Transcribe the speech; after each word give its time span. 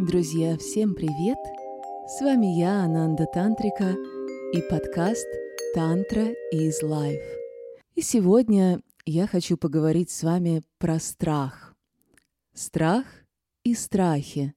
Друзья, 0.00 0.56
всем 0.56 0.94
привет! 0.94 1.36
С 2.08 2.22
вами 2.22 2.58
я, 2.58 2.84
Ананда 2.84 3.26
Тантрика, 3.26 3.94
и 4.54 4.62
подкаст 4.62 5.26
«Тантра 5.74 6.28
is 6.54 6.82
Life». 6.82 7.22
И 7.96 8.00
сегодня 8.00 8.80
я 9.04 9.26
хочу 9.26 9.58
поговорить 9.58 10.10
с 10.10 10.22
вами 10.22 10.62
про 10.78 10.98
страх. 11.00 11.74
Страх 12.54 13.04
и 13.62 13.74
страхи. 13.74 14.54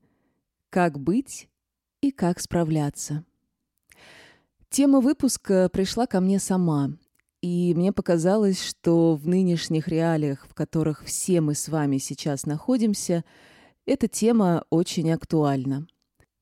Как 0.70 0.98
быть 0.98 1.50
и 2.00 2.12
как 2.12 2.40
справляться. 2.40 3.26
Тема 4.70 5.02
выпуска 5.02 5.68
пришла 5.68 6.08
ко 6.08 6.22
мне 6.22 6.40
сама, 6.40 6.92
и 7.42 7.74
мне 7.76 7.92
показалось, 7.92 8.64
что 8.64 9.18
в 9.18 9.28
нынешних 9.28 9.90
реалиях, 9.90 10.48
в 10.48 10.54
которых 10.54 11.04
все 11.04 11.42
мы 11.42 11.54
с 11.54 11.68
вами 11.68 11.98
сейчас 11.98 12.46
находимся, 12.46 13.26
эта 13.86 14.08
тема 14.08 14.66
очень 14.70 15.12
актуальна. 15.12 15.88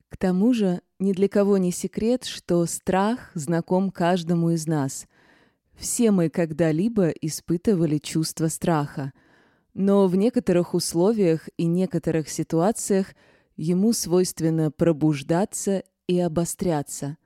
К 0.10 0.18
тому 0.18 0.54
же, 0.54 0.82
ни 1.00 1.14
для 1.14 1.28
кого 1.28 1.58
не 1.58 1.72
секрет, 1.72 2.26
что 2.26 2.66
страх 2.66 3.32
знаком 3.34 3.92
каждому 3.92 4.52
из 4.52 4.68
нас. 4.68 5.08
Все 5.74 6.12
мы 6.12 6.30
когда-либо 6.30 7.10
испытывали 7.10 7.98
чувство 7.98 8.48
страха, 8.48 9.14
но 9.74 10.08
в 10.08 10.16
некоторых 10.16 10.74
условиях 10.74 11.48
и 11.58 11.66
некоторых 11.66 12.30
ситуациях 12.30 13.16
ему 13.56 13.94
свойственно 13.94 14.70
пробуждаться 14.70 15.84
и 16.08 16.20
обостряться. 16.20 17.18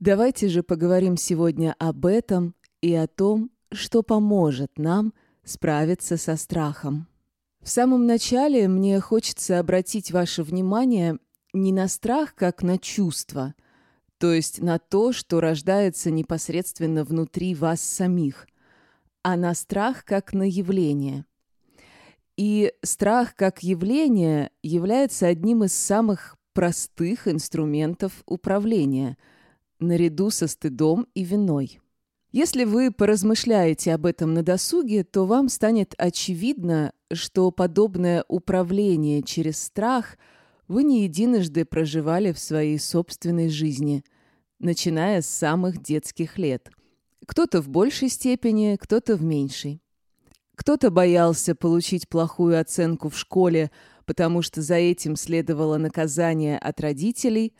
Давайте 0.00 0.48
же 0.48 0.62
поговорим 0.62 1.16
сегодня 1.16 1.74
об 1.78 2.06
этом 2.06 2.54
и 2.80 2.94
о 2.94 3.06
том, 3.06 3.50
что 3.70 4.02
поможет 4.02 4.78
нам 4.78 5.12
справиться 5.44 6.16
со 6.16 6.36
страхом. 6.36 7.06
В 7.68 7.70
самом 7.70 8.06
начале 8.06 8.66
мне 8.66 8.98
хочется 8.98 9.58
обратить 9.58 10.10
ваше 10.10 10.42
внимание 10.42 11.18
не 11.52 11.70
на 11.70 11.86
страх, 11.86 12.34
как 12.34 12.62
на 12.62 12.78
чувство, 12.78 13.54
то 14.16 14.32
есть 14.32 14.62
на 14.62 14.78
то, 14.78 15.12
что 15.12 15.38
рождается 15.38 16.10
непосредственно 16.10 17.04
внутри 17.04 17.54
вас 17.54 17.82
самих, 17.82 18.48
а 19.22 19.36
на 19.36 19.52
страх 19.52 20.06
как 20.06 20.32
на 20.32 20.44
явление. 20.44 21.26
И 22.38 22.72
страх 22.82 23.34
как 23.34 23.62
явление 23.62 24.50
является 24.62 25.26
одним 25.26 25.62
из 25.62 25.74
самых 25.74 26.38
простых 26.54 27.28
инструментов 27.28 28.22
управления, 28.24 29.18
наряду 29.78 30.30
со 30.30 30.46
стыдом 30.46 31.06
и 31.12 31.22
виной. 31.22 31.80
Если 32.30 32.64
вы 32.64 32.90
поразмышляете 32.90 33.94
об 33.94 34.04
этом 34.04 34.34
на 34.34 34.42
досуге, 34.42 35.02
то 35.02 35.24
вам 35.24 35.48
станет 35.48 35.94
очевидно, 35.96 36.92
что 37.10 37.50
подобное 37.50 38.22
управление 38.28 39.22
через 39.22 39.62
страх 39.62 40.18
вы 40.66 40.84
не 40.84 41.04
единожды 41.04 41.64
проживали 41.64 42.32
в 42.32 42.38
своей 42.38 42.78
собственной 42.78 43.48
жизни, 43.48 44.04
начиная 44.58 45.22
с 45.22 45.26
самых 45.26 45.82
детских 45.82 46.36
лет. 46.36 46.70
Кто-то 47.26 47.62
в 47.62 47.70
большей 47.70 48.10
степени, 48.10 48.76
кто-то 48.78 49.16
в 49.16 49.22
меньшей. 49.22 49.80
Кто-то 50.54 50.90
боялся 50.90 51.54
получить 51.54 52.10
плохую 52.10 52.60
оценку 52.60 53.08
в 53.08 53.16
школе, 53.16 53.70
потому 54.04 54.42
что 54.42 54.60
за 54.60 54.74
этим 54.74 55.16
следовало 55.16 55.78
наказание 55.78 56.58
от 56.58 56.78
родителей, 56.80 57.54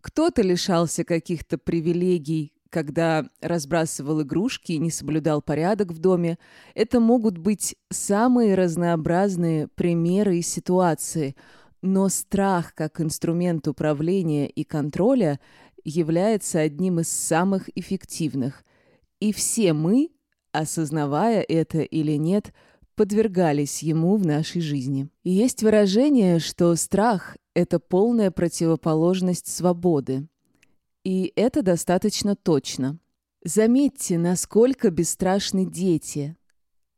кто-то 0.00 0.42
лишался 0.42 1.02
каких-то 1.02 1.58
привилегий, 1.58 2.52
когда 2.74 3.24
разбрасывал 3.40 4.22
игрушки 4.22 4.72
и 4.72 4.78
не 4.78 4.90
соблюдал 4.90 5.40
порядок 5.40 5.92
в 5.92 5.98
доме. 6.00 6.38
Это 6.74 6.98
могут 6.98 7.38
быть 7.38 7.76
самые 7.88 8.56
разнообразные 8.56 9.68
примеры 9.68 10.38
и 10.38 10.42
ситуации, 10.42 11.36
но 11.82 12.08
страх 12.08 12.74
как 12.74 13.00
инструмент 13.00 13.68
управления 13.68 14.48
и 14.48 14.64
контроля 14.64 15.38
является 15.84 16.58
одним 16.58 16.98
из 16.98 17.06
самых 17.08 17.70
эффективных. 17.76 18.64
И 19.20 19.32
все 19.32 19.72
мы, 19.72 20.10
осознавая 20.50 21.42
это 21.42 21.78
или 21.82 22.16
нет, 22.16 22.52
подвергались 22.96 23.84
ему 23.84 24.16
в 24.16 24.26
нашей 24.26 24.60
жизни. 24.60 25.08
Есть 25.22 25.62
выражение, 25.62 26.40
что 26.40 26.74
страх– 26.74 27.36
это 27.54 27.78
полная 27.78 28.32
противоположность 28.32 29.46
свободы. 29.46 30.26
И 31.04 31.32
это 31.36 31.62
достаточно 31.62 32.34
точно. 32.34 32.98
Заметьте, 33.44 34.16
насколько 34.16 34.90
бесстрашны 34.90 35.66
дети, 35.66 36.36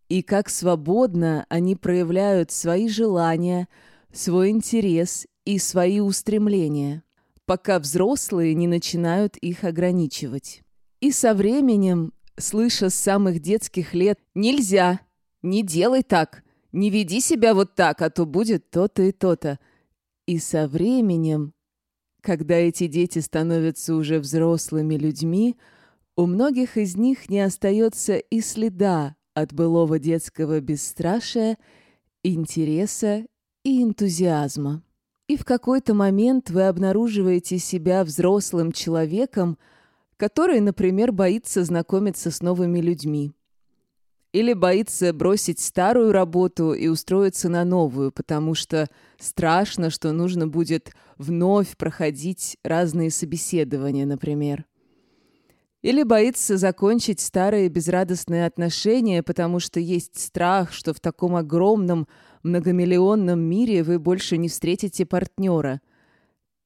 и 0.08 0.22
как 0.22 0.48
свободно 0.48 1.44
они 1.48 1.74
проявляют 1.74 2.52
свои 2.52 2.88
желания, 2.88 3.66
свой 4.12 4.50
интерес 4.50 5.26
и 5.44 5.58
свои 5.58 5.98
устремления, 5.98 7.02
пока 7.46 7.80
взрослые 7.80 8.54
не 8.54 8.68
начинают 8.68 9.36
их 9.38 9.64
ограничивать. 9.64 10.62
И 11.00 11.10
со 11.10 11.34
временем, 11.34 12.12
слыша 12.38 12.90
с 12.90 12.94
самых 12.94 13.40
детских 13.40 13.92
лет 13.92 14.20
«нельзя», 14.34 15.00
«не 15.42 15.64
делай 15.64 16.04
так», 16.04 16.44
«не 16.70 16.90
веди 16.90 17.20
себя 17.20 17.54
вот 17.54 17.74
так, 17.74 18.02
а 18.02 18.10
то 18.10 18.24
будет 18.24 18.70
то-то 18.70 19.02
и 19.02 19.10
то-то», 19.10 19.58
и 20.26 20.38
со 20.38 20.68
временем 20.68 21.54
когда 22.26 22.56
эти 22.56 22.88
дети 22.88 23.20
становятся 23.20 23.94
уже 23.94 24.18
взрослыми 24.18 24.96
людьми, 24.96 25.56
у 26.16 26.26
многих 26.26 26.76
из 26.76 26.96
них 26.96 27.28
не 27.28 27.38
остается 27.38 28.16
и 28.16 28.40
следа 28.40 29.14
от 29.32 29.52
былого 29.54 30.00
детского 30.00 30.58
бесстрашия, 30.58 31.56
интереса 32.24 33.26
и 33.62 33.80
энтузиазма. 33.80 34.82
И 35.28 35.36
в 35.36 35.44
какой-то 35.44 35.94
момент 35.94 36.50
вы 36.50 36.66
обнаруживаете 36.66 37.58
себя 37.58 38.02
взрослым 38.02 38.72
человеком, 38.72 39.56
который, 40.16 40.58
например, 40.58 41.12
боится 41.12 41.62
знакомиться 41.62 42.32
с 42.32 42.42
новыми 42.42 42.80
людьми. 42.80 43.34
Или 44.36 44.52
боится 44.52 45.14
бросить 45.14 45.60
старую 45.60 46.12
работу 46.12 46.74
и 46.74 46.88
устроиться 46.88 47.48
на 47.48 47.64
новую, 47.64 48.12
потому 48.12 48.52
что 48.52 48.86
страшно, 49.18 49.88
что 49.88 50.12
нужно 50.12 50.46
будет 50.46 50.92
вновь 51.16 51.74
проходить 51.78 52.58
разные 52.62 53.10
собеседования, 53.10 54.04
например. 54.04 54.66
Или 55.80 56.02
боится 56.02 56.58
закончить 56.58 57.18
старые 57.20 57.70
безрадостные 57.70 58.44
отношения, 58.44 59.22
потому 59.22 59.58
что 59.58 59.80
есть 59.80 60.20
страх, 60.20 60.70
что 60.70 60.92
в 60.92 61.00
таком 61.00 61.34
огромном 61.34 62.06
многомиллионном 62.42 63.40
мире 63.40 63.82
вы 63.82 63.98
больше 63.98 64.36
не 64.36 64.50
встретите 64.50 65.06
партнера. 65.06 65.80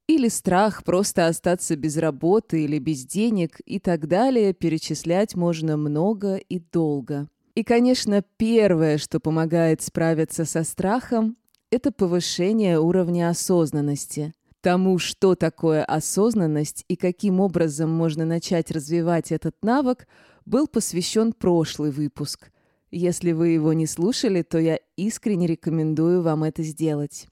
Или 0.09 0.27
страх 0.27 0.83
просто 0.83 1.29
остаться 1.29 1.77
без 1.77 1.97
работы 1.99 2.65
или 2.65 2.81
без 2.81 3.07
денег 3.07 3.61
и 3.65 3.79
так 3.79 4.09
далее, 4.09 4.55
перечислять 4.55 5.37
можно 5.37 5.77
много 5.77 6.35
и 6.35 6.59
долго. 6.59 7.29
И, 7.61 7.63
конечно, 7.63 8.25
первое, 8.39 8.97
что 8.97 9.21
помогает 9.21 9.83
справиться 9.83 10.47
со 10.47 10.65
страхом, 10.65 11.37
это 11.71 11.93
повышение 11.93 12.81
уровня 12.81 13.29
осознанности. 13.29 14.33
Тому, 14.63 14.99
что 14.99 15.35
такое 15.35 15.85
осознанность 15.85 16.87
и 16.89 16.97
каким 16.97 17.39
образом 17.39 17.91
можно 17.91 18.25
начать 18.25 18.71
развивать 18.71 19.31
этот 19.31 19.57
навык, 19.63 20.09
был 20.47 20.69
посвящен 20.69 21.35
прошлый 21.35 21.91
выпуск. 21.91 22.51
Если 22.91 23.33
вы 23.33 23.49
его 23.49 23.75
не 23.75 23.87
слушали, 23.87 24.41
то 24.41 24.59
я 24.59 24.79
искренне 24.97 25.47
рекомендую 25.47 26.23
вам 26.23 26.45
это 26.45 26.63
сделать. 26.63 27.27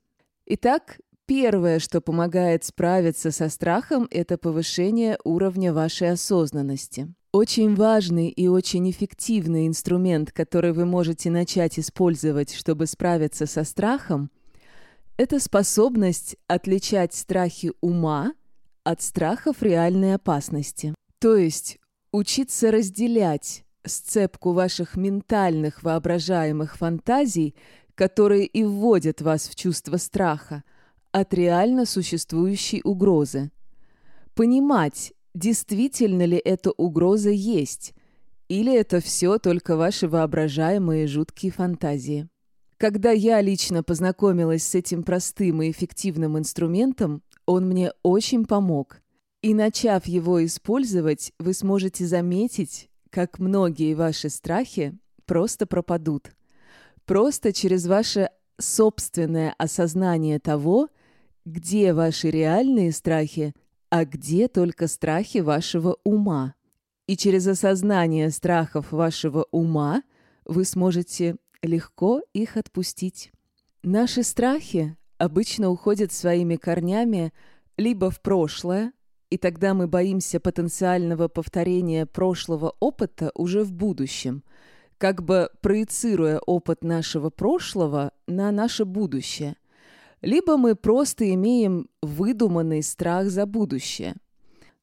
Итак, 0.44 1.00
первое, 1.25 1.78
что 1.78 2.03
помогает 2.03 2.65
справиться 2.65 3.31
со 3.31 3.49
страхом, 3.49 4.06
это 4.11 4.37
повышение 4.37 5.17
уровня 5.25 5.72
вашей 5.72 6.11
осознанности. 6.11 7.15
Очень 7.33 7.75
важный 7.75 8.28
и 8.28 8.49
очень 8.49 8.91
эффективный 8.91 9.66
инструмент, 9.66 10.33
который 10.33 10.72
вы 10.72 10.87
можете 10.87 11.31
начать 11.31 11.78
использовать, 11.78 12.55
чтобы 12.55 12.87
справиться 12.87 13.44
со 13.44 13.65
страхом, 13.65 14.31
это 15.19 15.38
способность 15.38 16.37
отличать 16.47 17.12
страхи 17.12 17.73
ума 17.82 18.32
от 18.82 19.03
страхов 19.03 19.62
реальной 19.62 20.14
опасности. 20.14 20.94
То 21.19 21.37
есть 21.37 21.79
учиться 22.12 22.70
разделять 22.70 23.64
сцепку 23.85 24.53
ваших 24.53 24.97
ментальных 24.97 25.82
воображаемых 25.82 26.79
фантазий, 26.79 27.55
которые 27.94 28.47
и 28.47 28.64
вводят 28.64 29.20
вас 29.20 29.49
в 29.49 29.55
чувство 29.55 29.99
страха, 29.99 30.64
от 31.12 31.35
реально 31.35 31.85
существующей 31.85 32.81
угрозы. 32.85 33.50
Понимать, 34.35 35.12
действительно 35.38 36.25
ли 36.25 36.37
эта 36.37 36.70
угроза 36.73 37.31
есть, 37.31 37.94
или 38.49 38.75
это 38.75 39.00
все 39.00 39.38
только 39.38 39.76
ваши 39.76 40.08
воображаемые 40.08 41.06
жуткие 41.06 41.52
фантазии. 41.52 42.29
Когда 42.76 43.11
я 43.11 43.40
лично 43.40 43.82
познакомилась 43.82 44.64
с 44.64 44.75
этим 44.75 45.02
простым 45.02 45.62
и 45.62 45.70
эффективным 45.70 46.38
инструментом, 46.38 47.23
он 47.46 47.69
мне 47.69 47.93
очень 48.02 48.46
помог. 48.46 49.00
И 49.43 49.55
начав 49.55 50.06
его 50.06 50.44
использовать, 50.44 51.32
вы 51.38 51.55
сможете 51.55 52.06
заметить, 52.06 52.88
как 53.11 53.38
многие 53.38 53.94
ваши 53.94 54.29
страхи 54.31 54.99
просто 55.26 55.67
пропадут. 55.67 56.32
Просто 57.05 57.52
через 57.52 57.87
ваше 57.87 58.31
собственное 58.58 59.55
осознание 59.58 60.38
того, 60.41 60.88
где 61.44 61.93
ваши 61.94 62.31
реальные 62.31 62.93
страхи, 62.93 63.55
а 63.90 64.05
где 64.05 64.49
только 64.49 64.87
страхи 64.87 65.38
вашего 65.38 65.96
ума. 66.05 66.55
И 67.06 67.17
через 67.17 67.46
осознание 67.46 68.31
страхов 68.31 68.93
вашего 68.93 69.46
ума 69.50 70.02
вы 70.44 70.64
сможете 70.64 71.37
легко 71.62 72.23
их 72.32 72.56
отпустить. 72.56 73.32
Наши 73.82 74.23
страхи 74.23 74.96
обычно 75.17 75.70
уходят 75.70 76.12
своими 76.12 76.56
корнями 76.56 77.32
либо 77.76 78.11
в 78.11 78.20
прошлое, 78.20 78.93
и 79.31 79.38
тогда 79.38 79.75
мы 79.75 79.87
боимся 79.87 80.41
потенциального 80.41 81.29
повторения 81.29 82.06
прошлого 82.06 82.75
опыта 82.81 83.31
уже 83.34 83.62
в 83.62 83.73
будущем, 83.73 84.43
как 84.96 85.23
бы 85.23 85.50
проецируя 85.61 86.38
опыт 86.41 86.82
нашего 86.82 87.31
прошлого 87.31 88.12
на 88.26 88.50
наше 88.50 88.84
будущее. 88.84 89.56
Либо 90.20 90.56
мы 90.56 90.75
просто 90.75 91.32
имеем 91.35 91.88
выдуманный 92.03 92.82
страх 92.82 93.29
за 93.29 93.47
будущее. 93.47 94.17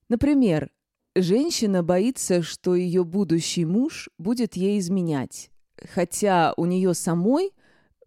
Например, 0.08 0.72
женщина 1.16 1.84
боится, 1.84 2.42
что 2.42 2.76
ее 2.76 3.04
будущий 3.04 3.66
муж 3.66 4.10
будет 4.18 4.56
ей 4.56 4.80
изменять, 4.80 5.50
хотя 5.78 6.54
у 6.58 6.66
нее 6.66 6.94
самой 6.94 7.52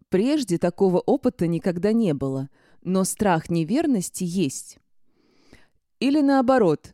прежде 0.09 0.57
такого 0.57 0.99
опыта 0.99 1.47
никогда 1.47 1.91
не 1.93 2.13
было, 2.13 2.49
но 2.83 3.03
страх 3.03 3.49
неверности 3.49 4.23
есть. 4.23 4.79
Или 5.99 6.21
наоборот, 6.21 6.93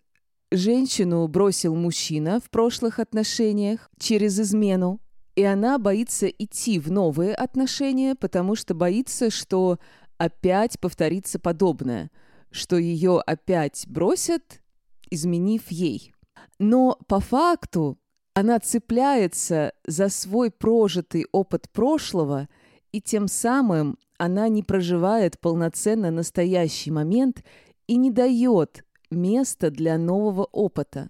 женщину 0.52 1.28
бросил 1.28 1.76
мужчина 1.76 2.40
в 2.40 2.50
прошлых 2.50 3.00
отношениях 3.00 3.90
через 4.00 4.40
измену, 4.40 5.00
и 5.36 5.44
она 5.44 5.78
боится 5.78 6.28
идти 6.28 6.80
в 6.80 6.92
новые 6.92 7.36
отношения, 7.36 8.16
потому 8.16 8.56
что 8.56 8.74
боится, 8.74 9.30
что 9.30 9.80
опять 10.18 10.80
повторится 10.80 11.40
подобное, 11.40 12.12
что 12.52 12.78
ее 12.78 13.20
опять 13.20 13.86
бросят, 13.88 14.62
изменив 15.10 15.70
ей. 15.70 16.14
Но 16.60 16.98
по 17.08 17.20
факту 17.20 17.98
она 18.34 18.60
цепляется 18.60 19.74
за 19.86 20.10
свой 20.10 20.52
прожитый 20.52 21.26
опыт 21.32 21.70
прошлого, 21.72 22.50
и 22.92 23.02
тем 23.02 23.28
самым 23.28 23.98
она 24.18 24.48
не 24.48 24.64
проживает 24.64 25.40
полноценно 25.40 26.12
настоящий 26.12 26.92
момент 26.92 27.44
и 27.88 27.98
не 27.98 28.12
дает 28.12 28.86
место 29.12 29.70
для 29.72 29.98
нового 29.98 30.46
опыта. 30.46 31.10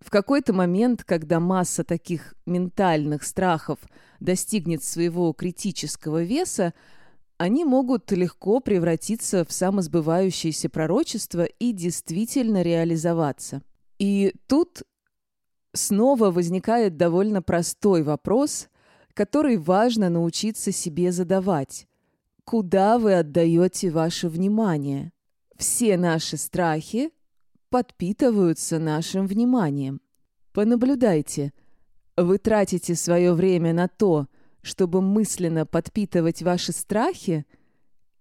В 0.00 0.10
какой-то 0.10 0.52
момент, 0.52 1.02
когда 1.02 1.40
масса 1.40 1.82
таких 1.82 2.34
ментальных 2.44 3.22
страхов 3.22 3.78
достигнет 4.20 4.84
своего 4.84 5.32
критического 5.32 6.22
веса, 6.22 6.74
они 7.38 7.64
могут 7.64 8.10
легко 8.12 8.60
превратиться 8.60 9.44
в 9.44 9.52
самосбывающееся 9.52 10.68
пророчество 10.68 11.44
и 11.44 11.72
действительно 11.72 12.62
реализоваться. 12.62 13.62
И 13.98 14.34
тут 14.46 14.82
снова 15.72 16.30
возникает 16.30 16.96
довольно 16.96 17.42
простой 17.42 18.02
вопрос, 18.02 18.68
который 19.14 19.56
важно 19.56 20.10
научиться 20.10 20.72
себе 20.72 21.12
задавать. 21.12 21.86
Куда 22.44 22.98
вы 22.98 23.14
отдаете 23.14 23.90
ваше 23.90 24.28
внимание? 24.28 25.12
Все 25.56 25.96
наши 25.96 26.36
страхи 26.36 27.10
подпитываются 27.70 28.78
нашим 28.78 29.26
вниманием. 29.26 30.00
Понаблюдайте. 30.52 31.52
Вы 32.16 32.38
тратите 32.38 32.94
свое 32.94 33.32
время 33.32 33.72
на 33.72 33.88
то, 33.88 34.28
чтобы 34.64 35.02
мысленно 35.02 35.66
подпитывать 35.66 36.42
ваши 36.42 36.72
страхи, 36.72 37.44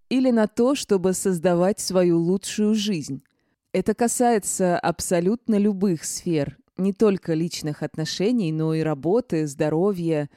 или 0.09 0.29
на 0.29 0.47
то, 0.47 0.75
чтобы 0.75 1.13
создавать 1.13 1.79
свою 1.79 2.19
лучшую 2.19 2.75
жизнь. 2.75 3.23
Это 3.71 3.95
касается 3.95 4.77
абсолютно 4.77 5.57
любых 5.57 6.03
сфер, 6.03 6.57
не 6.77 6.91
только 6.91 7.33
личных 7.33 7.81
отношений, 7.81 8.51
но 8.51 8.73
и 8.73 8.81
работы, 8.81 9.47
здоровья 9.47 10.29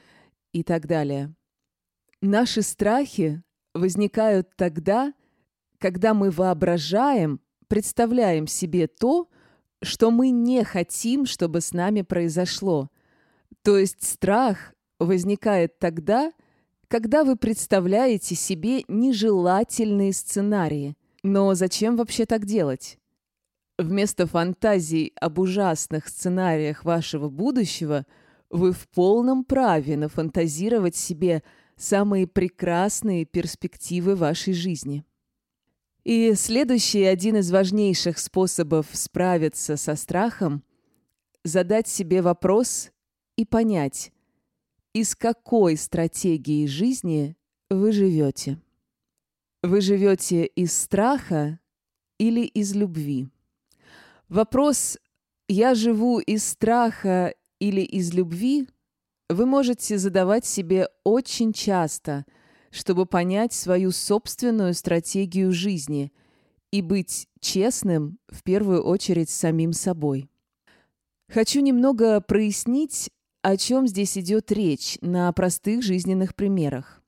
и 0.52 0.62
так 0.62 0.86
далее. 0.86 1.34
Наши 2.22 2.62
страхи 2.62 3.42
возникают 3.74 4.48
тогда, 4.56 5.12
когда 5.78 6.14
мы 6.14 6.30
воображаем, 6.30 7.40
представляем 7.66 8.46
себе 8.46 8.86
то, 8.86 9.28
что 9.82 10.12
мы 10.12 10.30
не 10.30 10.62
хотим, 10.62 11.26
чтобы 11.26 11.60
с 11.60 11.72
нами 11.72 12.02
произошло. 12.02 12.90
То 13.62 13.76
есть 13.76 14.04
страх 14.06 14.72
возникает 14.98 15.78
тогда, 15.78 16.32
когда 16.88 17.24
вы 17.24 17.36
представляете 17.36 18.34
себе 18.34 18.84
нежелательные 18.88 20.12
сценарии. 20.12 20.96
Но 21.22 21.54
зачем 21.54 21.96
вообще 21.96 22.26
так 22.26 22.44
делать? 22.44 22.98
Вместо 23.78 24.26
фантазий 24.26 25.12
об 25.20 25.38
ужасных 25.38 26.08
сценариях 26.08 26.84
вашего 26.84 27.28
будущего 27.28 28.06
вы 28.48 28.72
в 28.72 28.88
полном 28.88 29.44
праве 29.44 29.96
нафантазировать 29.96 30.96
себе 30.96 31.42
самые 31.76 32.26
прекрасные 32.26 33.24
перспективы 33.26 34.14
вашей 34.14 34.54
жизни. 34.54 35.04
И 36.04 36.34
следующий 36.34 37.02
один 37.02 37.36
из 37.36 37.50
важнейших 37.50 38.18
способов 38.18 38.86
справиться 38.92 39.76
со 39.76 39.96
страхом– 39.96 40.62
задать 41.46 41.88
себе 41.88 42.22
вопрос 42.22 42.90
и 43.36 43.44
понять, 43.44 44.12
из 44.96 45.14
какой 45.14 45.76
стратегии 45.76 46.64
жизни 46.64 47.36
вы 47.68 47.92
живете. 47.92 48.58
Вы 49.62 49.82
живете 49.82 50.46
из 50.46 50.72
страха 50.72 51.60
или 52.18 52.46
из 52.46 52.74
любви? 52.74 53.28
Вопрос 54.30 54.96
«я 55.48 55.74
живу 55.74 56.18
из 56.18 56.46
страха 56.46 57.34
или 57.60 57.82
из 57.82 58.14
любви» 58.14 58.68
вы 59.28 59.44
можете 59.44 59.98
задавать 59.98 60.46
себе 60.46 60.88
очень 61.04 61.52
часто– 61.52 62.24
чтобы 62.70 63.06
понять 63.06 63.54
свою 63.54 63.90
собственную 63.90 64.74
стратегию 64.74 65.50
жизни 65.50 66.12
и 66.70 66.82
быть 66.82 67.26
честным 67.40 68.18
в 68.28 68.42
первую 68.42 68.82
очередь 68.82 69.30
с 69.30 69.34
самим 69.34 69.72
собой. 69.72 70.28
Хочу 71.28 71.60
немного 71.60 72.20
прояснить, 72.20 73.10
о 73.46 73.56
чем 73.56 73.86
здесь 73.86 74.18
идет 74.18 74.50
речь 74.50 74.98
на 75.02 75.30
простых 75.30 75.80
жизненных 75.80 76.34
примерах. 76.34 77.00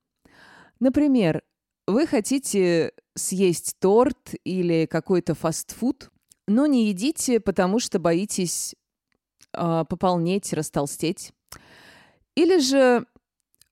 Например, 0.79 1.43
вы 1.89 2.07
хотите 2.07 2.93
съесть 3.17 3.75
торт 3.81 4.37
или 4.45 4.87
какой-то 4.87 5.35
фастфуд, 5.35 6.13
но 6.47 6.67
не 6.67 6.91
едите, 6.91 7.41
потому 7.41 7.81
что 7.81 7.99
боитесь 7.99 8.77
э, 9.53 9.85
пополнеть, 9.89 10.53
растолстеть. 10.53 11.33
Или 12.37 12.61
же 12.61 13.05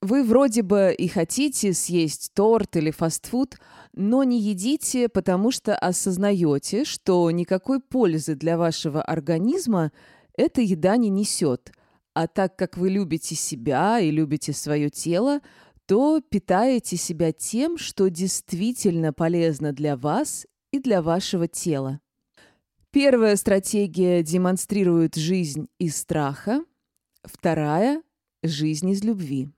вы 0.03 0.25
вроде 0.25 0.63
бы 0.63 0.93
и 0.93 1.07
хотите 1.07 1.73
съесть 1.73 2.33
торт 2.35 2.75
или 2.75 2.91
фастфуд, 2.91 3.61
но 3.93 4.25
не 4.25 4.41
едите, 4.41 5.09
потому 5.09 5.53
что 5.53 5.77
осознаете, 5.77 6.85
что 6.85 7.31
никакой 7.31 7.79
пользы 7.79 8.35
для 8.35 8.59
вашего 8.59 9.03
организма 9.03 9.93
эта 10.37 10.63
еда 10.63 10.97
не 10.97 11.11
несет. 11.11 11.71
А 12.17 12.29
так 12.29 12.57
как 12.57 12.79
вы 12.79 12.89
любите 12.89 13.35
себя 13.35 14.01
и 14.01 14.11
любите 14.11 14.55
свое 14.55 14.89
тело, 14.89 15.43
то 15.85 16.23
питаете 16.23 16.97
себя 16.97 17.31
тем, 17.31 17.77
что 17.77 18.09
действительно 18.09 19.13
полезно 19.13 19.75
для 19.75 19.99
вас 19.99 20.47
и 20.73 20.79
для 20.79 21.03
вашего 21.03 21.47
тела. 21.47 22.01
Первая 22.91 23.37
стратегия 23.37 24.23
демонстрирует 24.23 25.17
жизнь 25.17 25.69
из 25.79 25.99
страха, 25.99 26.65
вторая– 27.23 28.03
жизнь 28.43 28.89
из 28.89 29.05
любви. 29.05 29.51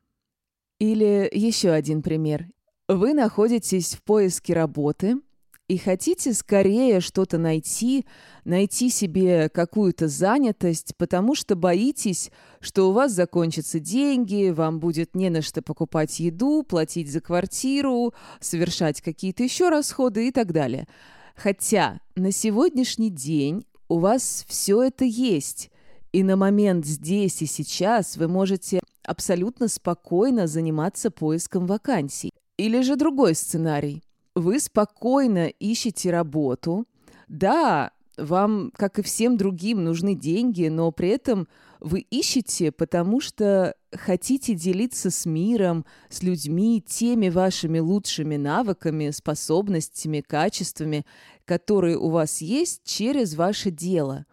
Или 0.81 1.31
еще 1.33 1.71
один 1.71 2.03
пример. 2.03 2.49
Вы 2.89 3.15
находитесь 3.15 3.95
в 3.95 4.03
поиске 4.03 4.53
работы 4.53 5.21
и 5.69 5.77
хотите 5.77 6.33
скорее 6.33 7.01
что-то 7.01 7.37
найти, 7.37 8.07
найти 8.45 8.89
себе 8.89 9.51
какую-то 9.51 10.09
занятость, 10.09 10.95
потому 10.97 11.35
что 11.35 11.57
боитесь, 11.57 12.31
что 12.61 12.89
у 12.89 12.93
вас 12.93 13.13
закончатся 13.13 13.79
деньги, 13.79 14.49
вам 14.49 14.81
будет 14.81 15.15
не 15.15 15.29
на 15.29 15.43
что 15.43 15.61
покупать 15.61 16.21
еду, 16.21 16.63
платить 16.63 17.13
за 17.13 17.21
квартиру, 17.21 18.15
совершать 18.41 19.03
какие-то 19.03 19.43
еще 19.43 19.69
расходы 19.69 20.29
и 20.29 20.33
так 20.33 20.53
далее. 20.53 20.89
Хотя 21.37 22.01
на 22.17 22.33
сегодняшний 22.33 23.11
день 23.11 23.67
у 23.89 23.99
вас 23.99 24.47
все 24.49 24.83
это 24.83 25.05
есть, 25.05 25.71
и 26.13 26.23
на 26.23 26.37
момент 26.37 26.87
здесь 26.87 27.43
и 27.43 27.47
сейчас 27.47 28.17
вы 28.17 28.27
можете 28.27 28.81
абсолютно 29.05 29.69
спокойно 29.69 30.47
заниматься 30.47 31.11
поиском 31.11 31.67
вакансий. 31.67 32.31
Или 32.57 32.81
же 32.81 32.97
другой 32.97 33.35
сценарий. 33.35 34.03
Вы 34.39 34.61
спокойно 34.61 35.49
ищете 35.49 36.11
работу. 36.11 36.87
Да, 37.27 37.91
вам, 38.17 38.73
как 38.77 38.99
и 38.99 39.03
всем 39.03 39.37
другим, 39.37 39.85
нужны 39.85 40.15
деньги, 40.15 40.69
но 40.69 40.91
при 40.93 41.09
этом 41.11 41.49
вы 41.81 42.01
ищете, 42.01 42.73
потому 42.73 43.21
что 43.21 43.75
хотите 43.93 44.55
делиться 44.55 45.11
с 45.11 45.27
миром, 45.27 45.85
с 46.09 46.23
людьми, 46.23 46.83
теми 46.87 47.29
вашими 47.29 47.79
лучшими 47.79 48.37
навыками, 48.37 49.11
способностями, 49.11 50.21
качествами, 50.21 51.07
которые 51.45 51.97
у 51.97 52.09
вас 52.09 52.41
есть 52.41 52.83
через 52.85 53.35
ваше 53.35 53.71
дело. 53.71 54.27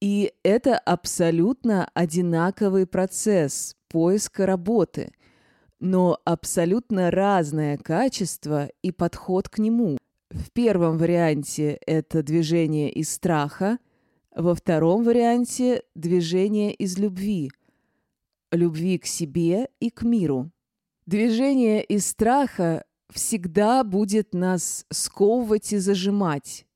И 0.00 0.32
это 0.42 0.78
абсолютно 0.78 1.90
одинаковый 1.94 2.86
процесс 2.86 3.76
поиска 3.88 4.46
работы, 4.46 5.12
но 5.80 6.18
абсолютно 6.24 7.10
разное 7.10 7.76
качество 7.76 8.70
и 8.82 8.92
подход 8.92 9.48
к 9.48 9.58
нему. 9.58 9.98
В 10.30 10.50
первом 10.50 10.98
варианте 10.98 11.78
это 11.86 12.22
движение 12.22 12.90
из 12.90 13.10
страха, 13.10 13.78
во 14.34 14.54
втором 14.54 15.02
варианте– 15.04 15.82
движение 15.94 16.74
из 16.74 16.98
любви. 16.98 17.50
Любви 18.52 18.98
к 18.98 19.06
себе 19.06 19.68
и 19.80 19.90
к 19.90 20.02
миру. 20.02 20.50
Движение 21.06 21.82
из 21.84 22.06
страха 22.06 22.84
всегда 23.10 23.84
будет 23.84 24.34
нас 24.34 24.84
сковывать 24.90 25.72
и 25.72 25.78
зажимать. 25.78 26.66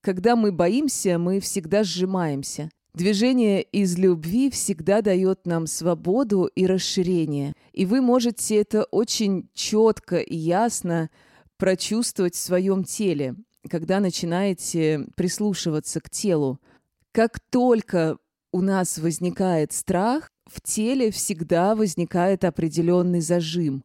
Когда 0.00 0.36
мы 0.36 0.52
боимся, 0.52 1.18
мы 1.18 1.40
всегда 1.40 1.84
сжимаемся. 1.84 2.70
Движение 2.96 3.62
из 3.62 3.96
любви 3.96 4.50
всегда 4.50 5.02
дает 5.02 5.46
нам 5.46 5.68
свободу 5.68 6.46
и 6.46 6.66
расширение. 6.66 7.52
И 7.72 7.86
вы 7.86 8.00
можете 8.00 8.56
это 8.56 8.82
очень 8.84 9.48
четко 9.54 10.16
и 10.16 10.34
ясно 10.34 11.10
прочувствовать 11.56 12.34
в 12.34 12.38
своем 12.38 12.82
теле, 12.82 13.36
когда 13.70 14.00
начинаете 14.00 15.06
прислушиваться 15.14 16.00
к 16.00 16.10
телу– 16.10 16.58
как 17.16 17.40
только 17.40 18.18
у 18.52 18.60
нас 18.60 18.98
возникает 18.98 19.72
страх, 19.72 20.28
в 20.44 20.60
теле 20.60 21.10
всегда 21.10 21.74
возникает 21.74 22.44
определенный 22.44 23.22
зажим. 23.22 23.84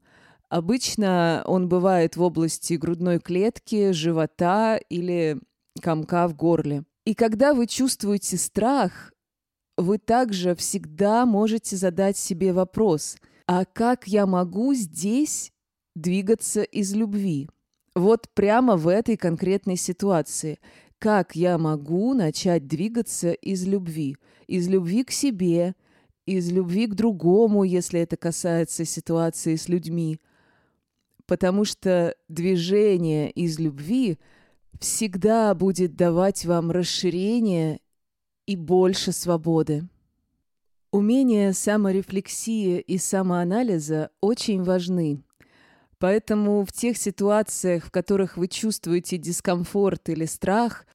Обычно 0.50 1.42
он 1.46 1.70
бывает 1.70 2.18
в 2.18 2.22
области 2.24 2.74
грудной 2.74 3.20
клетки, 3.20 3.94
живота 3.94 4.76
или 4.90 5.40
комка 5.82 6.28
в 6.28 6.36
горле. 6.36 6.84
И 7.06 7.16
когда 7.16 7.54
вы 7.54 7.66
чувствуете 7.66 8.38
страх, 8.38 9.12
вы 9.78 9.98
также 9.98 10.56
всегда 10.56 11.26
можете 11.26 11.76
задать 11.76 12.18
себе 12.18 12.54
вопрос, 12.54 13.18
а 13.48 13.66
как 13.66 14.08
я 14.08 14.26
могу 14.26 14.74
здесь 14.74 15.52
двигаться 15.96 16.62
из 16.62 16.94
любви? 16.94 17.50
Вот 17.96 18.30
прямо 18.34 18.78
в 18.78 18.88
этой 18.88 19.18
конкретной 19.18 19.76
ситуации. 19.78 20.60
Как 21.00 21.36
я 21.36 21.58
могу 21.58 22.14
начать 22.14 22.68
двигаться 22.68 23.32
из 23.32 23.66
любви? 23.66 24.16
Из 24.48 24.68
любви 24.68 25.04
к 25.04 25.12
себе, 25.12 25.74
из 26.26 26.52
любви 26.52 26.86
к 26.86 26.94
другому, 26.94 27.64
если 27.64 28.00
это 28.00 28.16
касается 28.16 28.86
ситуации 28.86 29.56
с 29.56 29.68
людьми. 29.68 30.20
Потому 31.26 31.66
что 31.66 32.16
движение 32.30 33.32
из 33.32 33.60
любви 33.60 34.20
всегда 34.82 35.54
будет 35.54 35.96
давать 35.96 36.44
вам 36.46 36.72
расширение 36.72 37.80
и 38.48 38.56
больше 38.56 39.12
свободы. 39.12 39.88
Умения 40.92 41.54
саморефлексии 41.54 42.80
и 42.80 42.98
самоанализа 42.98 44.10
очень 44.20 44.64
важны. 44.64 45.24
Поэтому 46.00 46.66
в 46.66 46.74
тех 46.74 46.98
ситуациях, 46.98 47.86
в 47.86 47.92
которых 47.92 48.36
вы 48.36 48.48
чувствуете 48.48 49.18
дискомфорт 49.18 50.10
или 50.10 50.26
страх, 50.26 50.88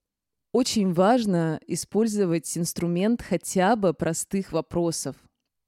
очень 0.51 0.93
важно 0.93 1.59
использовать 1.65 2.57
инструмент 2.57 3.21
хотя 3.21 3.77
бы 3.77 3.93
простых 3.93 4.51
вопросов. 4.51 5.15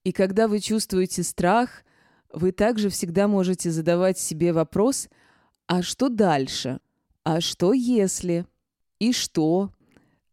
И 0.03 0.11
когда 0.11 0.49
вы 0.49 0.59
чувствуете 0.59 1.23
страх, 1.23 1.83
вы 2.33 2.51
также 2.51 2.89
всегда 2.89 3.29
можете 3.29 3.71
задавать 3.71 4.19
себе 4.19 4.51
вопрос 4.51 5.07
«А 5.67 5.81
что 5.81 6.09
дальше? 6.09 6.79
А 7.23 7.41
что 7.41 7.73
если? 7.73 8.45
И 8.99 9.13
что?» 9.13 9.71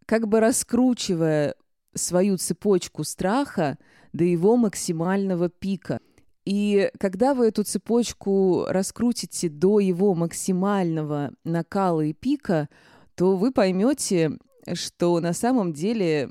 Как 0.07 0.29
бы 0.29 0.39
раскручивая 0.39 1.57
свою 1.95 2.37
цепочку 2.37 3.03
страха 3.03 3.77
до 4.13 4.23
его 4.25 4.57
максимального 4.57 5.49
пика– 5.49 6.01
и 6.47 6.93
когда 7.01 7.35
вы 7.35 7.49
эту 7.49 7.65
цепочку 7.65 8.67
раскрутите 8.69 9.49
до 9.49 9.81
его 9.81 10.15
максимального 10.15 11.33
накала 11.43 12.03
и 12.03 12.13
пика, 12.13 12.69
то 13.17 13.37
вы 13.37 13.51
поймете, 13.51 14.39
что 14.75 15.19
на 15.19 15.33
самом 15.33 15.73
деле 15.73 16.31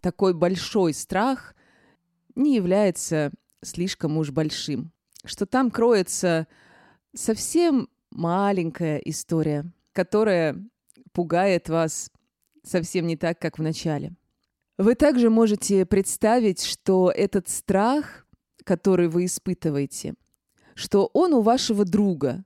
такой 0.00 0.32
большой 0.32 0.94
страх 0.94 1.54
не 2.34 2.56
является 2.56 3.32
слишком 3.62 4.16
уж 4.16 4.30
большим. 4.30 4.92
Что 5.26 5.44
там 5.44 5.70
кроется 5.70 6.46
совсем 7.14 7.90
маленькая 8.14 8.96
история, 8.98 9.70
которая 9.92 10.56
пугает 11.12 11.68
вас 11.68 12.10
совсем 12.62 13.06
не 13.06 13.16
так, 13.18 13.38
как 13.38 13.58
в 13.58 13.62
начале. 13.62 14.14
Вы 14.78 14.94
также 14.94 15.28
можете 15.28 15.84
представить, 15.84 16.64
что 16.64 17.12
этот 17.14 17.48
страх 17.48 18.24
который 18.64 19.08
вы 19.08 19.26
испытываете, 19.26 20.14
что 20.74 21.10
он 21.12 21.34
у 21.34 21.42
вашего 21.42 21.84
друга. 21.84 22.44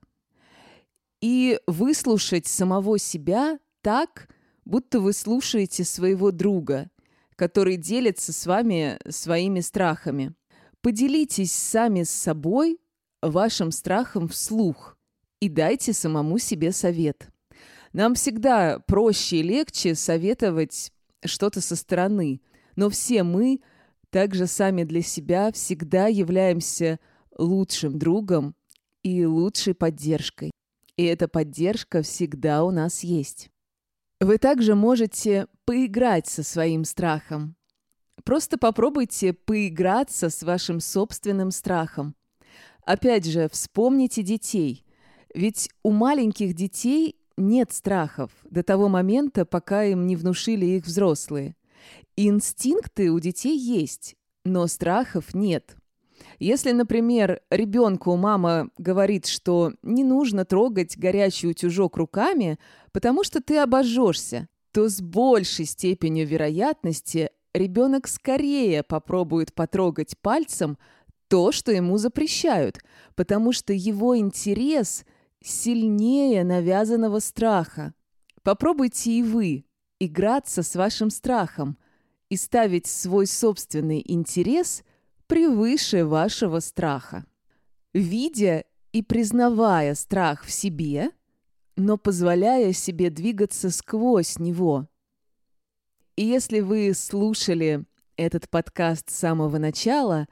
И 1.21 1.59
выслушать 1.65 2.47
самого 2.47 2.99
себя 2.99 3.59
так, 3.81 4.29
будто 4.63 4.99
вы 4.99 5.13
слушаете 5.13 5.83
своего 5.83 6.31
друга, 6.31 6.89
который 7.35 7.77
делится 7.77 8.31
с 8.31 8.45
вами 8.45 8.99
своими 9.09 9.61
страхами. 9.61 10.33
Поделитесь 10.81 11.51
сами 11.51 12.03
с 12.03 12.11
собой 12.11 12.79
вашим 13.21 13.71
страхом 13.71 14.27
вслух 14.29 14.97
и 15.39 15.49
дайте 15.49 15.93
самому 15.93 16.37
себе 16.37 16.71
совет. 16.71 17.29
Нам 17.93 18.15
всегда 18.15 18.79
проще 18.79 19.37
и 19.37 19.43
легче 19.43 19.95
советовать 19.95 20.91
что-то 21.25 21.61
со 21.61 21.75
стороны, 21.75 22.41
но 22.75 22.89
все 22.89 23.23
мы 23.23 23.61
также 24.09 24.47
сами 24.47 24.83
для 24.83 25.01
себя 25.01 25.51
всегда 25.51 26.07
являемся 26.07 26.99
лучшим 27.37 27.97
другом 27.97 28.55
и 29.03 29.25
лучшей 29.25 29.73
поддержкой. 29.73 30.51
И 30.97 31.03
эта 31.03 31.27
поддержка 31.27 32.01
всегда 32.01 32.63
у 32.63 32.71
нас 32.71 33.03
есть. 33.03 33.49
Вы 34.19 34.37
также 34.37 34.75
можете 34.75 35.47
поиграть 35.65 36.27
со 36.27 36.43
своим 36.43 36.83
страхом. 36.83 37.55
Просто 38.25 38.57
попробуйте 38.57 39.31
поиграться 39.33 40.29
с 40.29 40.43
вашим 40.43 40.81
собственным 40.81 41.51
страхом. 41.51 42.15
Опять 42.85 43.25
же, 43.25 43.47
вспомните 43.49 44.23
детей. 44.23 44.83
Ведь 45.33 45.69
у 45.83 45.91
маленьких 45.91 46.53
детей 46.53 47.15
нет 47.37 47.71
страхов 47.71 48.31
до 48.49 48.63
того 48.63 48.89
момента, 48.89 49.45
пока 49.45 49.83
им 49.83 50.07
не 50.07 50.15
внушили 50.15 50.65
их 50.65 50.85
взрослые. 50.85 51.55
Инстинкты 52.15 53.11
у 53.11 53.19
детей 53.19 53.57
есть, 53.57 54.15
но 54.43 54.67
страхов 54.67 55.33
нет. 55.33 55.75
Если, 56.37 56.71
например, 56.71 57.41
ребенку 57.49 58.15
мама 58.17 58.69
говорит, 58.77 59.25
что 59.25 59.73
не 59.83 60.03
нужно 60.03 60.45
трогать 60.45 60.97
горячий 60.97 61.47
утюжок 61.47 61.97
руками, 61.97 62.59
потому 62.91 63.23
что 63.23 63.41
ты 63.41 63.57
обожжешься, 63.57 64.47
то 64.71 64.89
с 64.89 65.01
большей 65.01 65.65
степенью 65.65 66.27
вероятности 66.27 67.29
ребенок 67.53 68.07
скорее 68.07 68.83
попробует 68.83 69.53
потрогать 69.53 70.17
пальцем 70.17 70.77
то, 71.27 71.51
что 71.51 71.71
ему 71.71 71.97
запрещают, 71.97 72.79
потому 73.15 73.53
что 73.53 73.71
его 73.71 74.17
интерес 74.17 75.05
сильнее 75.41 76.43
навязанного 76.43 77.19
страха. 77.19 77.93
Попробуйте 78.43 79.11
и 79.11 79.23
вы 79.23 79.65
играться 79.99 80.63
с 80.63 80.75
вашим 80.75 81.09
страхом– 81.09 81.77
и 82.29 82.37
ставить 82.37 82.87
свой 82.87 83.27
собственный 83.27 84.03
интерес 84.05 84.83
превыше 85.27 86.05
вашего 86.05 86.59
страха. 86.59 87.25
Видя 87.93 88.65
и 88.91 89.01
признавая 89.01 89.95
страх 89.95 90.43
в 90.45 90.51
себе, 90.51 91.11
но 91.75 91.97
позволяя 91.97 92.71
себе 92.73 93.09
двигаться 93.09 93.71
сквозь 93.71 94.37
него. 94.37 94.87
И 96.15 96.25
если 96.25 96.59
вы 96.59 96.93
слушали 96.93 97.85
этот 98.15 98.49
подкаст 98.49 99.09
с 99.09 99.15
самого 99.15 99.57
начала, 99.57 100.27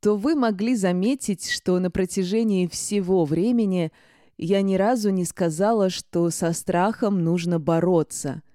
то 0.00 0.16
вы 0.16 0.34
могли 0.34 0.76
заметить, 0.76 1.50
что 1.50 1.78
на 1.80 1.90
протяжении 1.90 2.68
всего 2.68 3.24
времени 3.24 3.90
я 4.38 4.62
ни 4.62 4.76
разу 4.76 5.10
не 5.10 5.24
сказала, 5.24 5.90
что 5.90 6.30
со 6.30 6.52
страхом 6.52 7.22
нужно 7.22 7.58
бороться– 7.58 8.42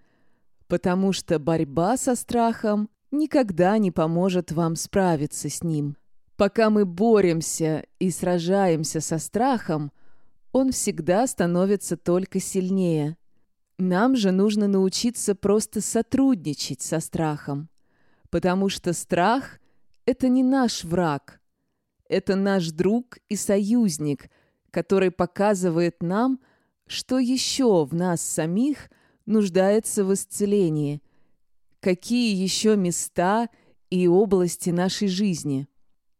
потому 0.73 1.13
что 1.13 1.37
борьба 1.37 1.97
со 1.97 2.15
страхом 2.15 2.89
никогда 3.11 3.77
не 3.77 3.91
поможет 3.91 4.51
вам 4.51 4.75
справиться 4.75 5.47
с 5.47 5.61
ним. 5.61 5.97
Пока 6.35 6.71
мы 6.71 6.83
боремся 6.83 7.85
и 7.99 8.09
сражаемся 8.09 8.99
со 8.99 9.19
страхом, 9.19 9.91
он 10.51 10.71
всегда 10.71 11.27
становится 11.27 11.95
только 11.95 12.39
сильнее. 12.39 13.17
Нам 13.77 14.15
же 14.15 14.31
нужно 14.31 14.67
научиться 14.67 15.35
просто 15.35 15.79
сотрудничать 15.79 16.81
со 16.81 16.99
страхом, 16.99 17.69
потому 18.31 18.67
что 18.69 18.93
страх— 18.93 19.59
это 20.07 20.27
не 20.27 20.41
наш 20.41 20.83
враг, 20.83 21.39
это 22.09 22.35
наш 22.35 22.71
друг 22.71 23.19
и 23.29 23.35
союзник, 23.35 24.31
который 24.73 25.11
показывает 25.11 26.01
нам, 26.01 26.39
что 26.87 27.19
еще 27.19 27.85
в 27.85 27.93
нас 27.93 28.21
самих 28.21 28.89
нуждается 29.27 30.03
в 30.03 30.11
исцелении, 30.13 31.01
какие 31.79 32.35
еще 32.35 32.75
места 32.75 33.49
и 33.91 34.07
области 34.07 34.71
нашей 34.71 35.09
жизни. 35.09 35.67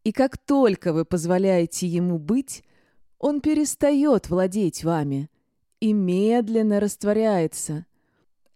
И 0.03 0.11
как 0.11 0.37
только 0.37 0.93
вы 0.93 1.03
позволяете 1.03 1.87
ему 1.87 2.19
быть, 2.19 2.63
он 3.17 3.41
перестает 3.41 4.29
владеть 4.29 4.83
вами 4.83 5.31
и 5.79 5.91
медленно 5.91 6.79
растворяется. 6.79 7.87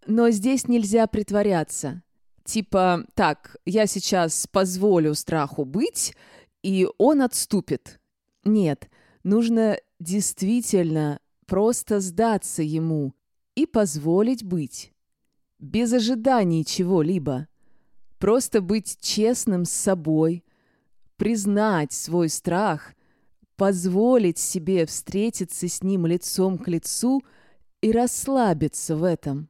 Но 0.06 0.30
здесь 0.30 0.68
нельзя 0.68 1.08
притворяться. 1.08 2.04
Типа, 2.44 3.04
так, 3.16 3.58
я 3.66 3.88
сейчас 3.88 4.46
позволю 4.46 5.16
страху 5.16 5.66
быть, 5.66 6.16
и 6.62 6.88
он 7.00 7.24
отступит. 7.24 8.00
Нет, 8.44 8.90
нужно 9.24 9.78
действительно 10.00 11.20
просто 11.46 12.00
сдаться 12.00 12.62
ему 12.62 13.14
и 13.56 13.66
позволить 13.66 14.44
быть. 14.44 14.94
Без 15.60 15.94
ожиданий 15.94 16.64
чего-либо. 16.64 17.48
Просто 18.20 18.62
быть 18.62 19.00
честным 19.00 19.66
с 19.66 19.72
собой, 19.72 20.44
признать 21.18 21.94
свой 21.94 22.30
страх, 22.30 22.94
позволить 23.56 24.38
себе 24.38 24.86
встретиться 24.86 25.68
с 25.68 25.84
ним 25.84 26.06
лицом 26.06 26.58
к 26.58 26.68
лицу 26.68 27.24
и 27.82 27.92
расслабиться 27.92 28.96
в 28.96 29.04
этом. 29.04 29.50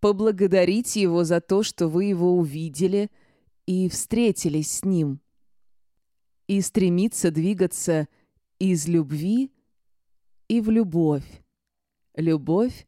Поблагодарить 0.00 0.96
его 0.96 1.24
за 1.24 1.40
то, 1.40 1.62
что 1.62 1.88
вы 1.88 2.04
его 2.04 2.36
увидели 2.36 3.10
и 3.66 3.88
встретились 3.88 4.78
с 4.78 4.84
ним. 4.84 5.20
И 6.46 6.60
стремиться 6.60 7.30
двигаться 7.30 8.08
из 8.58 8.86
любви 8.88 9.50
и 10.48 10.60
в 10.60 10.70
любовь. 10.70 11.42
Любовь 12.14 12.86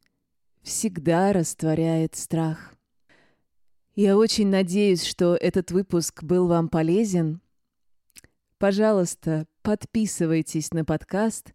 всегда 0.62 1.32
растворяет 1.32 2.14
страх. 2.14 2.74
Я 3.94 4.16
очень 4.16 4.48
надеюсь, 4.48 5.04
что 5.04 5.34
этот 5.34 5.70
выпуск 5.70 6.22
был 6.22 6.46
вам 6.46 6.68
полезен. 6.68 7.40
Пожалуйста, 8.58 9.46
подписывайтесь 9.62 10.72
на 10.72 10.84
подкаст, 10.84 11.52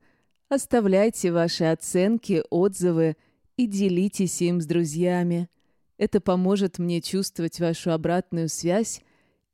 оставляйте 0.50 1.32
ваши 1.32 1.66
оценки, 1.66 2.44
отзывы 2.50 3.16
и 3.56 3.66
делитесь 3.66 4.42
им 4.42 4.62
с 4.62 4.66
друзьями. 4.66 5.50
Это 5.98 6.20
поможет 6.20 6.80
мне 6.80 7.02
чувствовать 7.02 7.60
вашу 7.60 7.92
обратную 7.92 8.50
связь 8.50 9.02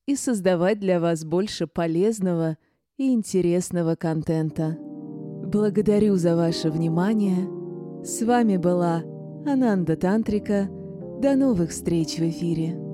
и 0.05 0.15
создавать 0.15 0.79
для 0.79 0.99
вас 0.99 1.23
больше 1.23 1.67
полезного 1.67 2.57
и 2.97 3.13
интересного 3.13 3.95
контента. 3.95 4.88
Благодарю 5.51 6.15
за 6.15 6.35
ваше 6.35 6.69
внимание. 6.69 7.49
С 8.03 8.21
вами 8.21 8.57
была 8.57 9.01
Ананда 9.47 9.95
Тантрика. 9.95 10.69
До 11.23 11.35
новых 11.35 11.71
встреч 11.71 12.19
в 12.19 12.29
эфире. 12.29 12.88